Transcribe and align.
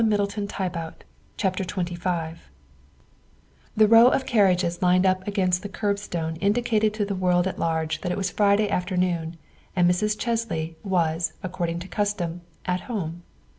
THE 0.03 0.07
SECRETARY 0.15 0.45
OF 0.47 0.49
STATE 0.51 1.03
241 1.37 1.97
XXV 1.99 2.37
THE 3.77 3.87
row 3.87 4.07
of 4.07 4.25
carriages 4.25 4.81
lined 4.81 5.05
up 5.05 5.27
against 5.27 5.61
the 5.61 5.69
curbstone 5.69 6.37
indicated 6.37 6.91
to 6.95 7.05
the 7.05 7.13
world 7.13 7.45
at 7.45 7.59
large 7.59 8.01
that 8.01 8.11
it 8.11 8.17
was 8.17 8.31
Friday 8.31 8.67
after 8.67 8.97
noon 8.97 9.37
and 9.75 9.87
Mrs. 9.87 10.17
Chesley 10.17 10.75
was, 10.83 11.33
according 11.43 11.77
to 11.81 11.87
custom," 11.87 12.41
at 12.65 12.79
home." 12.89 13.21